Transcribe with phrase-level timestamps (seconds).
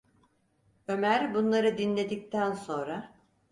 [0.87, 3.15] Ömer bunları dinledikten sonra: